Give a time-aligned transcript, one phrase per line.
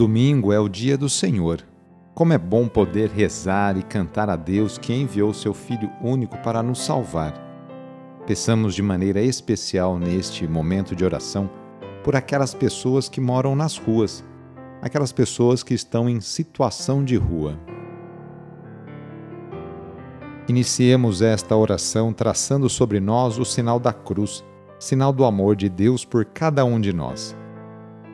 [0.00, 1.60] Domingo é o dia do Senhor.
[2.14, 6.62] Como é bom poder rezar e cantar a Deus que enviou seu Filho único para
[6.62, 7.34] nos salvar.
[8.26, 11.50] Peçamos de maneira especial neste momento de oração
[12.02, 14.24] por aquelas pessoas que moram nas ruas,
[14.80, 17.60] aquelas pessoas que estão em situação de rua.
[20.48, 24.42] Iniciemos esta oração traçando sobre nós o sinal da cruz,
[24.78, 27.36] sinal do amor de Deus por cada um de nós.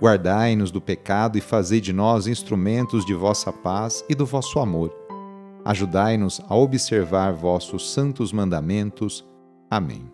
[0.00, 4.90] Guardai-nos do pecado e fazei de nós instrumentos de vossa paz e do vosso amor.
[5.64, 9.24] Ajudai-nos a observar vossos santos mandamentos.
[9.70, 10.10] Amém.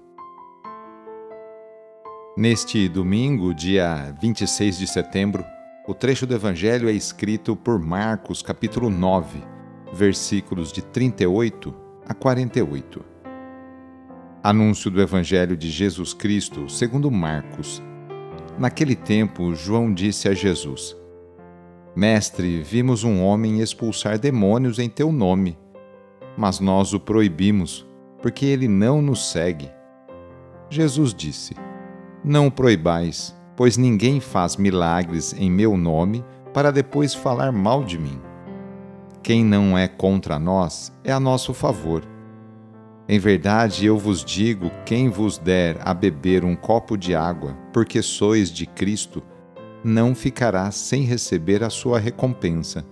[2.36, 5.44] Neste domingo, dia 26 de setembro,
[5.86, 9.56] o trecho do Evangelho é escrito por Marcos, capítulo 9
[9.92, 11.74] versículos de 38
[12.06, 13.04] a 48.
[14.42, 17.82] Anúncio do Evangelho de Jesus Cristo segundo Marcos.
[18.58, 20.96] Naquele tempo, João disse a Jesus:
[21.94, 25.58] Mestre, vimos um homem expulsar demônios em teu nome,
[26.36, 27.86] mas nós o proibimos,
[28.22, 29.70] porque ele não nos segue.
[30.70, 31.54] Jesus disse:
[32.24, 37.98] Não o proibais, pois ninguém faz milagres em meu nome para depois falar mal de
[37.98, 38.18] mim.
[39.22, 42.15] Quem não é contra nós é a nosso favor.
[43.08, 48.02] Em verdade, eu vos digo: quem vos der a beber um copo de água, porque
[48.02, 49.22] sois de Cristo,
[49.84, 52.84] não ficará sem receber a sua recompensa.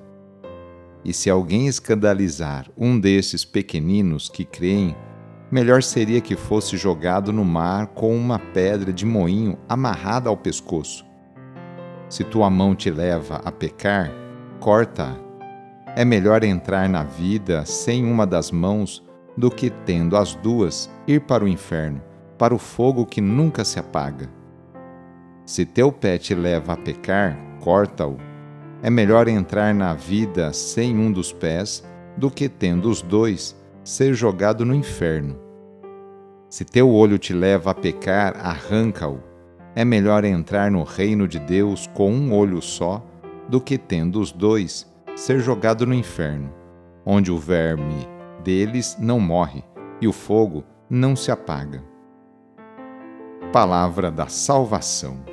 [1.04, 4.96] E se alguém escandalizar um desses pequeninos que creem,
[5.50, 11.04] melhor seria que fosse jogado no mar com uma pedra de moinho amarrada ao pescoço.
[12.08, 14.10] Se tua mão te leva a pecar,
[14.60, 15.24] corta-a
[15.96, 19.04] é melhor entrar na vida sem uma das mãos
[19.36, 22.00] do que, tendo as duas, ir para o inferno,
[22.38, 24.28] para o fogo que nunca se apaga.
[25.44, 28.16] Se teu pé te leva a pecar, corta-o.
[28.82, 31.84] É melhor entrar na vida sem um dos pés
[32.16, 35.38] do que, tendo os dois, ser jogado no inferno.
[36.48, 39.20] Se teu olho te leva a pecar, arranca-o.
[39.74, 43.04] É melhor entrar no reino de Deus com um olho só
[43.48, 44.86] do que, tendo os dois,
[45.16, 46.52] ser jogado no inferno,
[47.04, 48.13] onde o verme
[48.44, 49.64] deles não morre
[50.00, 51.82] e o fogo não se apaga.
[53.52, 55.24] Palavra da Salvação.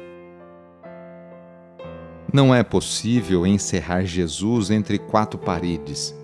[2.33, 6.15] Não é possível encerrar Jesus entre quatro paredes.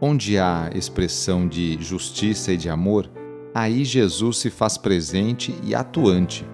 [0.00, 3.10] Onde há expressão de justiça e de amor,
[3.52, 6.46] aí Jesus se faz presente e atuante.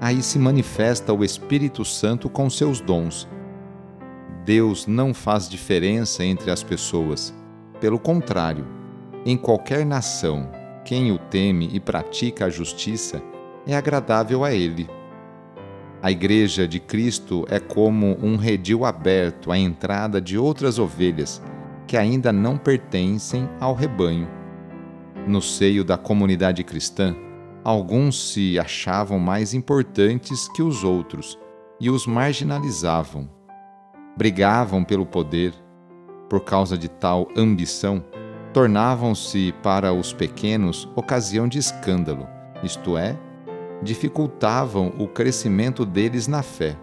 [0.00, 3.28] Aí se manifesta o Espírito Santo com seus dons
[4.44, 7.32] Deus não faz diferença entre as pessoas.
[7.80, 8.66] Pelo contrário,
[9.24, 10.50] em qualquer nação,
[10.84, 13.22] quem o teme e pratica a justiça
[13.66, 14.88] é agradável a ele.
[16.02, 21.40] A Igreja de Cristo é como um redil aberto à entrada de outras ovelhas
[21.86, 24.28] que ainda não pertencem ao rebanho.
[25.28, 27.14] No seio da comunidade cristã,
[27.62, 31.38] alguns se achavam mais importantes que os outros
[31.80, 33.28] e os marginalizavam
[34.16, 35.54] brigavam pelo poder,
[36.28, 38.04] por causa de tal ambição,
[38.52, 42.26] tornavam-se para os pequenos ocasião de escândalo,
[42.62, 43.16] isto é,
[43.82, 46.76] dificultavam o crescimento deles na fé.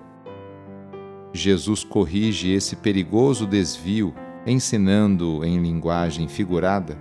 [1.31, 4.13] Jesus corrige esse perigoso desvio,
[4.45, 6.97] ensinando em linguagem figurada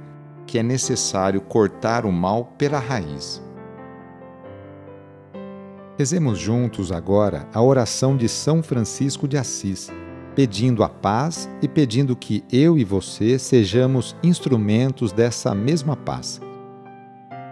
[0.46, 3.42] que é necessário cortar o mal pela raiz.
[5.98, 9.90] Rezemos juntos agora a oração de São Francisco de Assis
[10.38, 16.40] pedindo a paz e pedindo que eu e você sejamos instrumentos dessa mesma paz.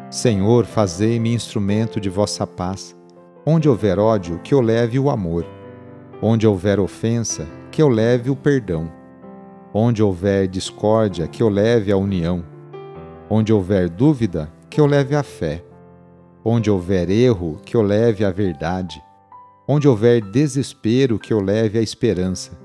[0.08, 2.94] Senhor, fazei-me instrumento de vossa paz.
[3.44, 5.44] Onde houver ódio, que eu leve o amor.
[6.22, 8.88] Onde houver ofensa, que eu leve o perdão.
[9.74, 12.44] Onde houver discórdia, que eu leve a união.
[13.28, 15.64] Onde houver dúvida, que eu leve a fé.
[16.44, 19.02] Onde houver erro, que eu leve a verdade.
[19.66, 22.64] Onde houver desespero, que eu leve a esperança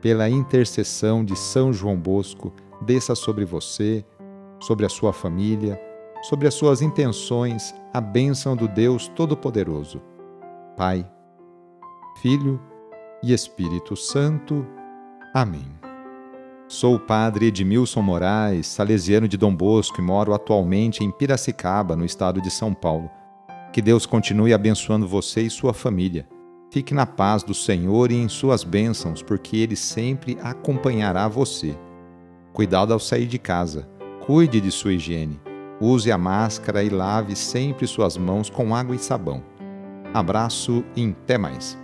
[0.00, 4.04] pela intercessão de São João Bosco, desça sobre você,
[4.60, 5.80] sobre a sua família,
[6.22, 10.00] sobre as suas intenções, a bênção do Deus Todo-Poderoso.
[10.76, 11.06] Pai,
[12.20, 12.60] Filho
[13.22, 14.66] e Espírito Santo.
[15.34, 15.66] Amém.
[16.68, 22.04] Sou o padre Edmilson Moraes, salesiano de Dom Bosco e moro atualmente em Piracicaba, no
[22.04, 23.10] estado de São Paulo.
[23.72, 26.26] Que Deus continue abençoando você e sua família
[26.70, 31.76] Fique na paz do Senhor e em suas bênçãos, porque Ele sempre acompanhará você.
[32.52, 33.88] Cuidado ao sair de casa.
[34.24, 35.40] Cuide de sua higiene.
[35.80, 39.42] Use a máscara e lave sempre suas mãos com água e sabão.
[40.14, 41.79] Abraço e até mais.